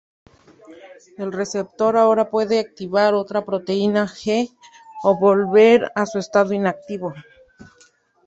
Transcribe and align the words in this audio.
El 1.19 1.31
receptor 1.31 1.95
ahora 1.95 2.31
puede 2.31 2.57
activar 2.59 3.13
otra 3.13 3.45
proteína 3.45 4.07
G 4.07 4.49
o 5.03 5.15
volver 5.19 5.91
a 5.93 6.07
su 6.07 6.17
estado 6.17 6.53
inactivo. 6.53 7.13